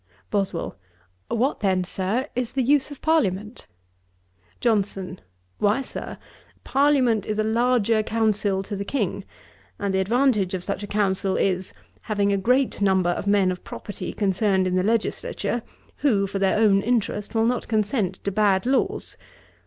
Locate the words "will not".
17.35-17.67